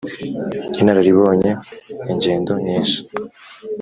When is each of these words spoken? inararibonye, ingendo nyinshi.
inararibonye, 0.81 1.51
ingendo 2.11 2.51
nyinshi. 2.65 2.99